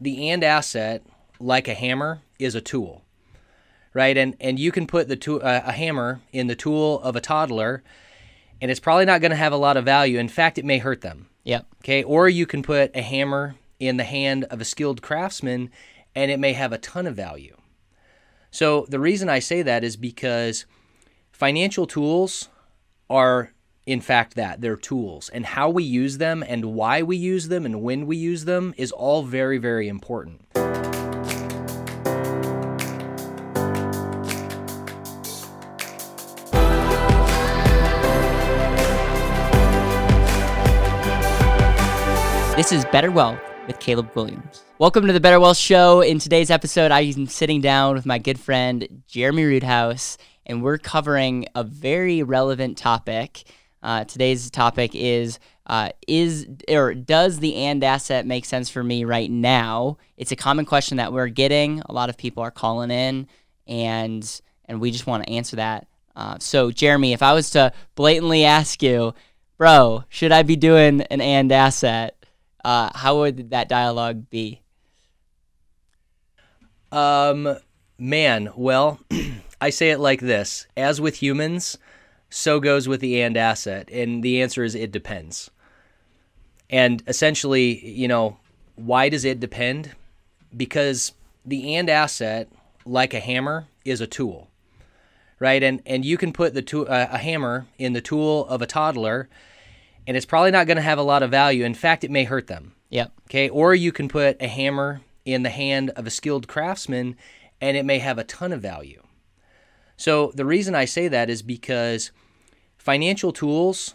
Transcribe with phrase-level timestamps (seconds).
[0.00, 1.04] the and asset,
[1.38, 3.04] like a hammer, is a tool,
[3.94, 4.16] right?
[4.16, 7.20] And and you can put the tool, uh, a hammer in the tool of a
[7.20, 7.82] toddler,
[8.60, 10.18] and it's probably not going to have a lot of value.
[10.18, 11.28] In fact, it may hurt them.
[11.44, 11.66] Yep.
[11.82, 12.02] Okay.
[12.02, 15.70] Or you can put a hammer in the hand of a skilled craftsman,
[16.14, 17.56] and it may have a ton of value.
[18.50, 20.66] So the reason I say that is because
[21.30, 22.48] financial tools
[23.08, 23.52] are
[23.90, 27.66] in fact that they're tools and how we use them and why we use them
[27.66, 30.46] and when we use them is all very very important
[42.56, 44.60] This is Better Wealth with Caleb Guilliams.
[44.78, 46.02] Welcome to the Better Wealth Show.
[46.02, 51.46] In today's episode, I'm sitting down with my good friend Jeremy Roothouse, and we're covering
[51.54, 53.44] a very relevant topic.
[53.82, 59.04] Uh, today's topic is uh, is or does the and asset make sense for me
[59.04, 59.96] right now?
[60.16, 61.80] It's a common question that we're getting.
[61.86, 63.26] A lot of people are calling in,
[63.66, 65.86] and and we just want to answer that.
[66.14, 69.14] Uh, so, Jeremy, if I was to blatantly ask you,
[69.56, 72.20] bro, should I be doing an and asset?
[72.64, 74.62] uh, how would that dialogue be?
[76.92, 77.56] Um,
[77.98, 79.00] man, well,
[79.60, 81.78] I say it like this: as with humans,
[82.30, 85.50] so goes with the and asset, and the answer is it depends.
[86.70, 88.38] And essentially, you know,
[88.76, 89.92] why does it depend?
[90.56, 91.12] Because
[91.44, 92.48] the and asset,
[92.86, 94.48] like a hammer, is a tool,
[95.38, 95.62] right?
[95.62, 98.66] And and you can put the tool, uh, a hammer in the tool of a
[98.66, 99.28] toddler
[100.06, 101.64] and it's probably not going to have a lot of value.
[101.64, 102.72] In fact, it may hurt them.
[102.88, 103.12] Yep.
[103.28, 103.48] Okay.
[103.48, 107.16] Or you can put a hammer in the hand of a skilled craftsman
[107.60, 109.02] and it may have a ton of value.
[109.96, 112.10] So the reason I say that is because
[112.80, 113.94] financial tools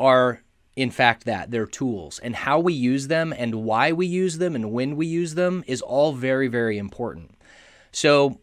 [0.00, 0.40] are
[0.76, 4.54] in fact that they're tools and how we use them and why we use them
[4.54, 7.30] and when we use them is all very very important.
[7.92, 8.40] So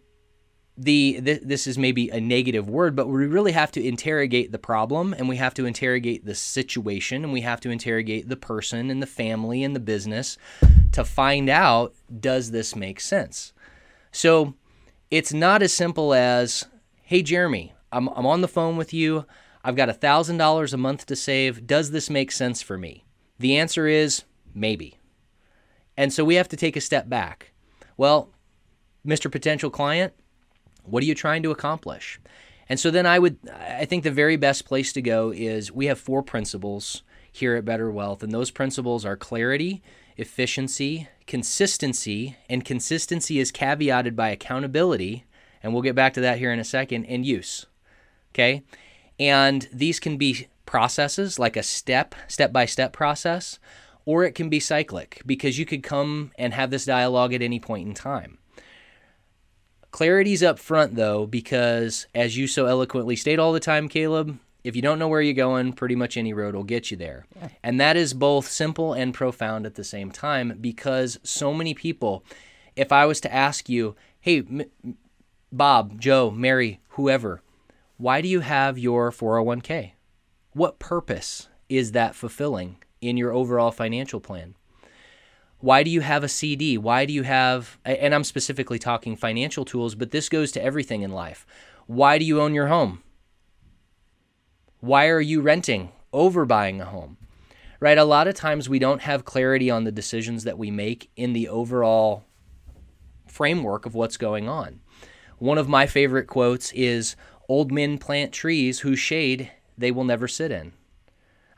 [0.78, 4.60] the th- this is maybe a negative word, but we really have to interrogate the
[4.60, 8.92] problem and we have to interrogate the situation and we have to interrogate the person
[8.92, 10.38] and the family and the business
[10.92, 13.52] to find out does this make sense.
[14.12, 14.54] So
[15.10, 16.68] it's not as simple as,
[17.02, 19.26] hey Jeremy, I'm I'm on the phone with you.
[19.64, 21.68] I've got a thousand dollars a month to save.
[21.68, 23.06] Does this make sense for me?
[23.40, 24.24] The answer is
[24.54, 24.98] maybe.
[25.98, 27.52] And so we have to take a step back.
[27.98, 28.30] Well,
[29.06, 29.32] Mr.
[29.32, 30.14] Potential Client,
[30.84, 32.20] what are you trying to accomplish?
[32.70, 35.88] And so then I would, I think the very best place to go is we
[35.88, 39.82] have four principles here at Better Wealth, and those principles are clarity,
[40.18, 45.26] efficiency, consistency, and consistency is caveated by accountability,
[45.64, 47.66] and we'll get back to that here in a second, and use.
[48.34, 48.64] Okay?
[49.22, 53.60] And these can be processes like a step, step by step process,
[54.04, 57.60] or it can be cyclic because you could come and have this dialogue at any
[57.60, 58.40] point in time.
[59.92, 64.76] Clarity's up front though, because as you so eloquently state all the time, Caleb, if
[64.76, 67.28] you don't know where you're going, pretty much any road will get you there.
[67.36, 67.50] Yeah.
[67.62, 72.24] And that is both simple and profound at the same time because so many people,
[72.76, 74.98] if I was to ask you, hey, M-
[75.52, 77.44] Bob, Joe, Mary, whoever,
[78.02, 79.92] why do you have your 401k?
[80.54, 84.56] What purpose is that fulfilling in your overall financial plan?
[85.60, 86.80] Why do you have a CD?
[86.80, 91.04] Why do you have, and I'm specifically talking financial tools, but this goes to everything
[91.04, 91.46] in life.
[91.86, 93.04] Why do you own your home?
[94.80, 97.18] Why are you renting over buying a home?
[97.80, 98.00] Right?
[98.00, 101.34] A lot of times we don't have clarity on the decisions that we make in
[101.34, 102.26] the overall
[103.28, 104.80] framework of what's going on.
[105.38, 107.16] One of my favorite quotes is
[107.52, 110.72] Old men plant trees whose shade they will never sit in.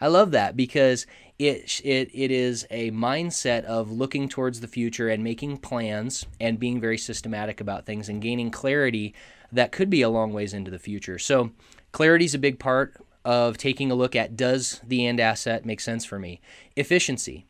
[0.01, 1.05] I love that because
[1.37, 6.59] it, it, it is a mindset of looking towards the future and making plans and
[6.59, 9.13] being very systematic about things and gaining clarity
[9.51, 11.19] that could be a long ways into the future.
[11.19, 11.51] So,
[11.91, 15.79] clarity is a big part of taking a look at does the and asset make
[15.79, 16.41] sense for me?
[16.75, 17.45] Efficiency.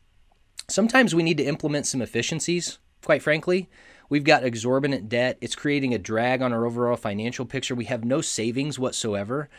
[0.68, 3.70] Sometimes we need to implement some efficiencies, quite frankly.
[4.14, 5.38] We've got exorbitant debt.
[5.40, 7.74] It's creating a drag on our overall financial picture.
[7.74, 9.50] We have no savings whatsoever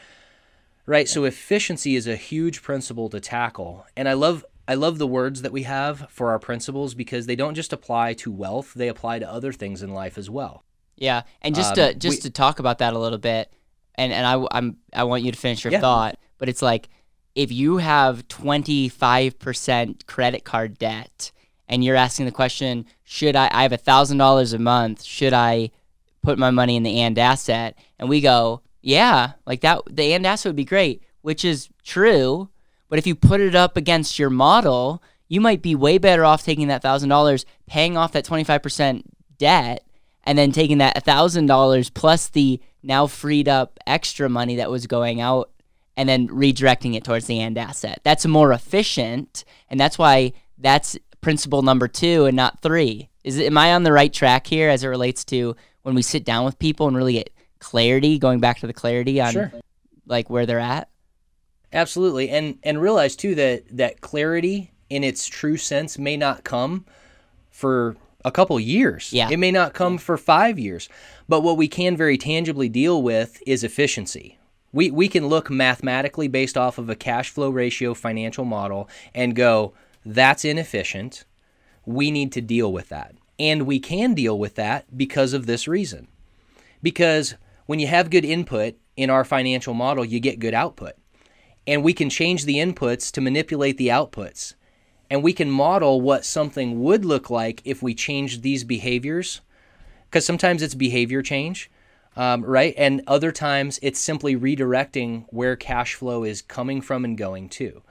[0.85, 1.07] right?
[1.09, 5.41] So efficiency is a huge principle to tackle, and I love I love the words
[5.41, 9.19] that we have for our principles because they don't just apply to wealth; they apply
[9.19, 10.63] to other things in life as well.
[10.95, 13.51] Yeah, and just um, to just we, to talk about that a little bit,
[13.95, 15.81] and and I I'm I want you to finish your yeah.
[15.81, 16.89] thought, but it's like
[17.33, 21.33] if you have 25% credit card debt
[21.67, 25.33] and you're asking the question, should I I have a thousand dollars a month, should
[25.33, 25.71] I
[26.21, 27.77] put my money in the and asset?
[27.99, 32.49] And we go, yeah, like that, the and asset would be great, which is true.
[32.89, 36.43] But if you put it up against your model, you might be way better off
[36.43, 39.05] taking that thousand dollars, paying off that twenty five percent
[39.37, 39.85] debt,
[40.23, 44.85] and then taking that thousand dollars plus the now freed up extra money that was
[44.85, 45.49] going out
[45.97, 48.01] and then redirecting it towards the and asset.
[48.03, 53.09] That's more efficient, and that's why that's principle number two and not three.
[53.23, 56.23] Is am I on the right track here as it relates to when we sit
[56.23, 59.51] down with people and really get clarity, going back to the clarity on Sure.
[60.05, 60.87] like where they're at?
[61.73, 66.85] Absolutely, and and realize too that that clarity in its true sense may not come
[67.49, 69.11] for a couple years.
[69.11, 69.27] Yeah.
[69.31, 70.87] it may not come for five years,
[71.27, 74.37] but what we can very tangibly deal with is efficiency.
[74.71, 79.35] We we can look mathematically based off of a cash flow ratio financial model and
[79.35, 79.73] go,
[80.05, 81.25] that's inefficient.
[81.85, 85.67] We need to deal with that, and we can deal with that because of this
[85.67, 86.07] reason.
[86.81, 87.35] Because
[87.65, 90.93] when you have good input in our financial model, you get good output
[91.67, 94.53] and we can change the inputs to manipulate the outputs.
[95.09, 99.41] And we can model what something would look like if we changed these behaviors,
[100.05, 101.69] because sometimes it's behavior change,
[102.15, 102.73] um, right?
[102.77, 107.83] And other times it's simply redirecting where cash flow is coming from and going to.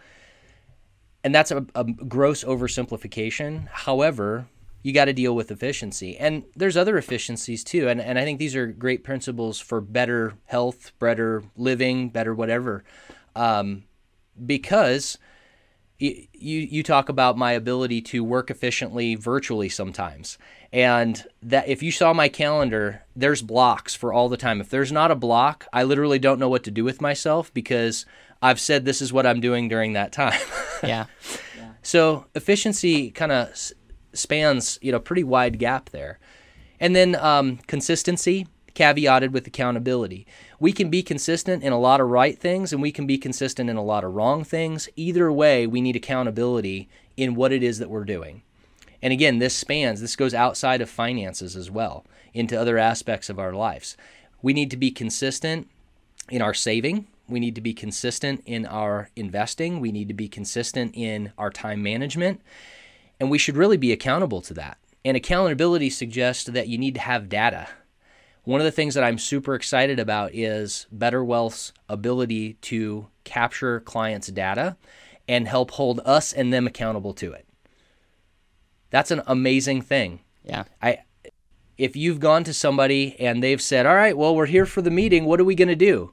[1.25, 3.67] And that's a, a gross oversimplification.
[3.69, 4.47] However,
[4.83, 6.17] you got to deal with efficiency.
[6.19, 7.89] And there's other efficiencies too.
[7.89, 12.85] And, and I think these are great principles for better health, better living, better whatever
[13.37, 13.85] um,
[14.45, 15.19] because
[15.99, 20.39] you you talk about my ability to work efficiently virtually sometimes,
[20.73, 24.61] and that if you saw my calendar, there's blocks for all the time.
[24.61, 28.07] If there's not a block, I literally don't know what to do with myself because
[28.43, 30.41] I've said this is what I'm doing during that time.
[30.83, 31.07] Yeah.
[31.83, 33.73] So efficiency kind of s-
[34.15, 36.19] spans, you know, pretty wide gap there.
[36.81, 40.27] And then um, consistency, caveated with accountability.
[40.59, 43.69] We can be consistent in a lot of right things and we can be consistent
[43.71, 44.89] in a lot of wrong things.
[44.97, 48.43] Either way, we need accountability in what it is that we're doing.
[49.03, 53.39] And again, this spans, this goes outside of finances as well, into other aspects of
[53.39, 53.97] our lives.
[54.41, 55.69] We need to be consistent
[56.31, 57.07] in our saving.
[57.29, 59.81] We need to be consistent in our investing.
[59.81, 62.41] We need to be consistent in our time management.
[63.19, 64.79] And we should really be accountable to that.
[65.05, 67.69] And accountability suggests that you need to have data.
[68.45, 73.81] One of the things that I'm super excited about is Better Wealth's ability to capture
[73.81, 74.77] clients' data
[75.27, 77.47] and help hold us and them accountable to it.
[78.91, 80.21] That's an amazing thing.
[80.45, 80.65] Yeah.
[80.83, 80.99] I
[81.77, 84.91] if you've gone to somebody and they've said, "All right, well, we're here for the
[84.91, 85.25] meeting.
[85.25, 86.13] What are we going to do?"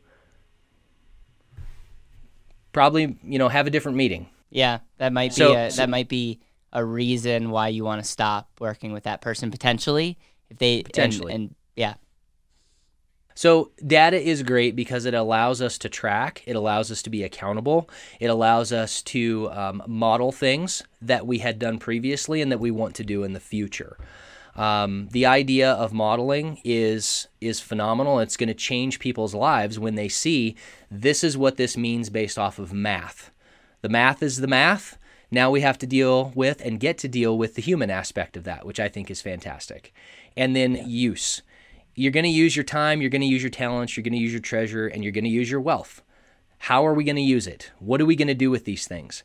[2.71, 4.27] Probably, you know, have a different meeting.
[4.49, 4.79] Yeah.
[4.97, 6.39] That might be So- a, so- that might be
[6.73, 10.17] a reason why you want to stop working with that person potentially.
[10.49, 11.33] If they and- Potentially.
[11.33, 11.95] and, yeah.
[13.33, 17.23] So, data is great because it allows us to track, it allows us to be
[17.23, 17.89] accountable,
[18.19, 22.71] it allows us to um, model things that we had done previously and that we
[22.71, 23.97] want to do in the future.
[24.55, 28.19] Um, the idea of modeling is is phenomenal.
[28.19, 30.55] It's going to change people's lives when they see
[30.89, 33.31] this is what this means based off of math.
[33.81, 34.97] The math is the math.
[35.31, 38.43] Now we have to deal with and get to deal with the human aspect of
[38.43, 39.93] that, which I think is fantastic.
[40.35, 41.41] And then use
[41.95, 44.19] you're going to use your time, you're going to use your talents, you're going to
[44.19, 46.01] use your treasure, and you're going to use your wealth.
[46.57, 47.71] How are we going to use it?
[47.79, 49.23] What are we going to do with these things?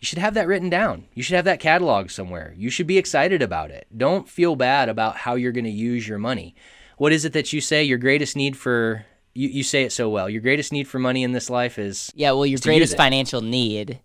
[0.00, 1.06] You should have that written down.
[1.14, 2.54] You should have that catalog somewhere.
[2.56, 3.86] You should be excited about it.
[3.96, 6.54] Don't feel bad about how you're going to use your money.
[6.98, 10.08] What is it that you say your greatest need for you, you say it so
[10.08, 10.28] well.
[10.30, 14.00] Your greatest need for money in this life is Yeah, well, your greatest financial need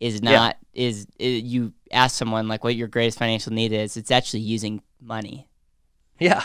[0.00, 3.96] is not is, is you ask someone like what your greatest financial need is.
[3.96, 5.48] It's actually using money.
[6.18, 6.42] Yeah.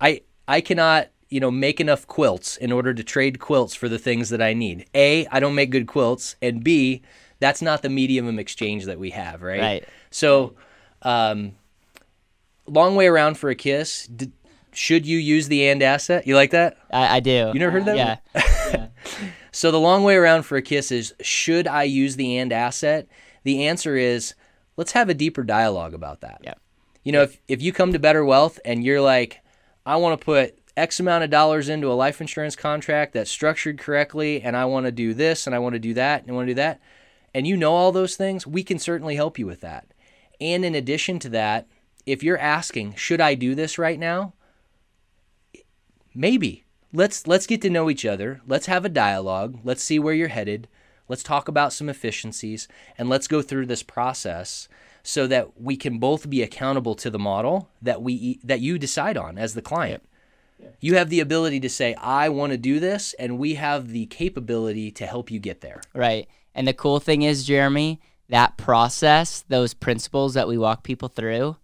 [0.00, 3.98] I I cannot, you know, make enough quilts in order to trade quilts for the
[3.98, 4.86] things that I need.
[4.94, 7.02] A, I don't make good quilts, and B,
[7.40, 9.60] that's not the medium of exchange that we have, right?
[9.60, 9.84] Right.
[10.10, 10.54] So,
[11.02, 11.52] um,
[12.66, 14.06] long way around for a kiss.
[14.06, 14.32] D-
[14.72, 16.26] should you use the and asset?
[16.26, 16.76] You like that?
[16.92, 17.50] I, I do.
[17.54, 18.20] You never heard that?
[18.34, 18.86] Yeah.
[19.54, 23.06] So the long way around for a kiss is should I use the and asset?
[23.44, 24.34] The answer is
[24.76, 26.40] let's have a deeper dialogue about that.
[26.42, 26.54] Yeah.
[27.04, 29.42] You know, if, if you come to Better Wealth and you're like,
[29.86, 33.78] I want to put X amount of dollars into a life insurance contract that's structured
[33.78, 36.34] correctly, and I want to do this and I want to do that and I
[36.34, 36.80] want to do that,
[37.34, 39.88] and you know all those things, we can certainly help you with that.
[40.40, 41.66] And in addition to that,
[42.06, 44.34] if you're asking, should I do this right now?
[46.14, 46.64] Maybe.
[46.92, 48.40] Let's let's get to know each other.
[48.46, 49.58] Let's have a dialogue.
[49.64, 50.68] Let's see where you're headed.
[51.08, 54.68] Let's talk about some efficiencies and let's go through this process
[55.02, 59.16] so that we can both be accountable to the model that we that you decide
[59.16, 60.02] on as the client.
[60.80, 64.06] You have the ability to say I want to do this and we have the
[64.06, 65.82] capability to help you get there.
[65.94, 66.28] Right.
[66.54, 71.56] And the cool thing is, Jeremy, that process, those principles that we walk people through,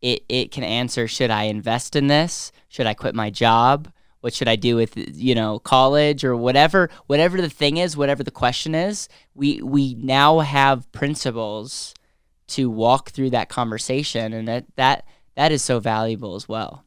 [0.00, 2.52] it, it can answer should I invest in this?
[2.68, 3.90] Should I quit my job?
[4.20, 8.22] What should I do with you know college or whatever whatever the thing is, whatever
[8.22, 11.94] the question is, we we now have principles
[12.48, 16.84] to walk through that conversation and that that that is so valuable as well.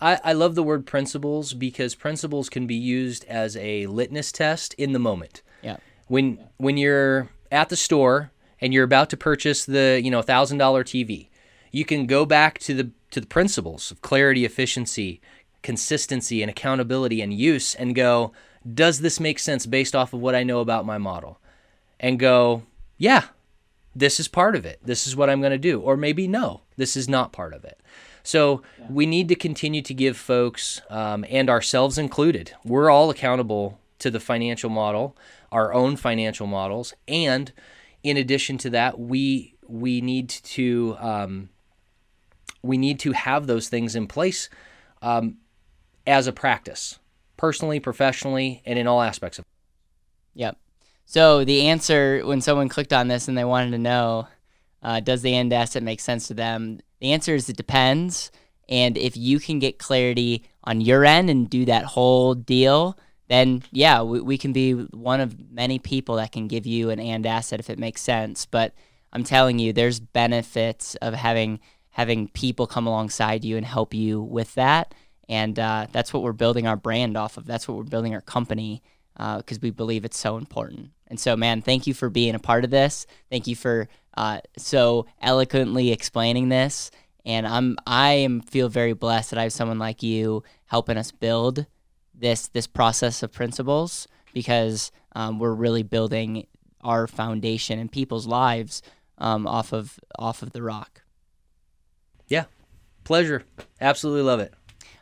[0.00, 4.74] I, I love the word principles because principles can be used as a litmus test
[4.74, 5.42] in the moment.
[5.64, 5.78] Yeah.
[6.06, 8.30] When when you're at the store
[8.60, 11.28] and you're about to purchase the you know thousand dollar TV,
[11.70, 15.20] you can go back to the to the principles of clarity, efficiency,
[15.62, 18.32] consistency, and accountability and use, and go,
[18.72, 21.40] does this make sense based off of what I know about my model?
[22.00, 22.64] And go,
[22.98, 23.26] yeah,
[23.94, 24.80] this is part of it.
[24.82, 25.80] This is what I'm going to do.
[25.80, 27.80] Or maybe no, this is not part of it.
[28.22, 28.86] So yeah.
[28.90, 32.52] we need to continue to give folks um, and ourselves included.
[32.64, 35.16] We're all accountable to the financial model,
[35.50, 37.50] our own financial models, and
[38.02, 41.48] in addition to that, we we need to um,
[42.62, 44.50] we need to have those things in place
[45.00, 45.38] um,
[46.06, 46.98] as a practice,
[47.38, 49.46] personally, professionally, and in all aspects of.
[50.34, 50.58] Yep.
[51.06, 54.28] So the answer when someone clicked on this and they wanted to know,
[54.82, 56.80] uh, does the and asset make sense to them?
[57.00, 58.30] The answer is it depends.
[58.68, 63.62] And if you can get clarity on your end and do that whole deal, then
[63.72, 67.26] yeah, we, we can be one of many people that can give you an and
[67.26, 68.46] asset if it makes sense.
[68.46, 68.74] But
[69.12, 74.20] I'm telling you, there's benefits of having having people come alongside you and help you
[74.20, 74.94] with that.
[75.28, 77.46] And uh, that's what we're building our brand off of.
[77.46, 78.82] That's what we're building our company
[79.14, 80.90] because uh, we believe it's so important.
[81.06, 83.06] And so, man, thank you for being a part of this.
[83.30, 86.90] Thank you for uh, so eloquently explaining this.
[87.24, 91.10] And I'm I am feel very blessed that I have someone like you helping us
[91.10, 91.66] build
[92.16, 96.46] this this process of principles because um, we're really building
[96.82, 98.82] our foundation and people's lives
[99.18, 101.02] um, off of off of the rock.
[102.28, 102.44] Yeah,
[103.04, 103.44] pleasure.
[103.80, 104.54] Absolutely love it.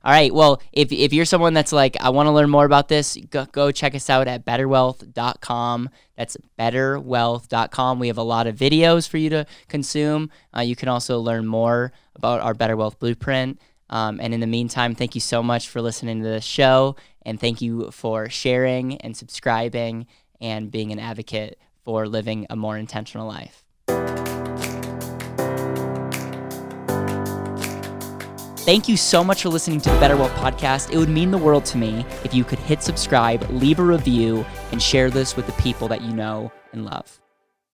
[0.04, 0.34] All right.
[0.34, 3.44] Well, if, if you're someone that's like, I want to learn more about this, go,
[3.46, 5.90] go check us out at betterwealth.com.
[6.16, 7.98] That's betterwealth.com.
[8.00, 10.30] We have a lot of videos for you to consume.
[10.56, 13.60] Uh, you can also learn more about our Better Wealth Blueprint.
[13.92, 16.96] Um, and in the meantime, thank you so much for listening to the show.
[17.26, 20.06] And thank you for sharing and subscribing
[20.40, 23.62] and being an advocate for living a more intentional life.
[28.64, 30.92] Thank you so much for listening to the Better Wealth Podcast.
[30.92, 34.46] It would mean the world to me if you could hit subscribe, leave a review,
[34.70, 37.21] and share this with the people that you know and love.